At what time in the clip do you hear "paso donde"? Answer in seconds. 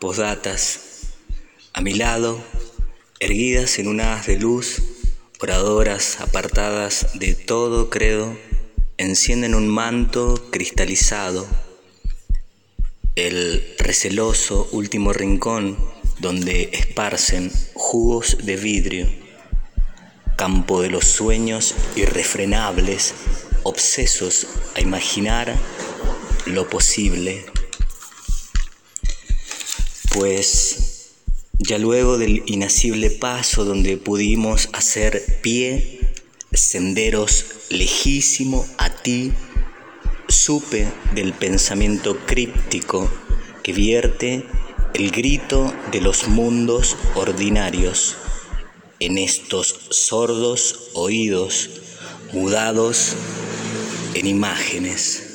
33.10-33.96